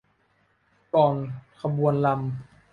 [0.95, 1.15] ก่อน
[1.61, 2.17] ขบวนรำ